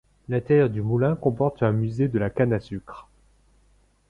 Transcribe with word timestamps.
L'intérieur 0.29 0.71
du 0.71 0.81
moulin 0.81 1.15
comporte 1.15 1.61
un 1.61 1.71
musée 1.73 2.07
de 2.07 2.17
la 2.17 2.31
canne 2.31 2.53
à 2.53 2.59
sucre. 2.59 3.07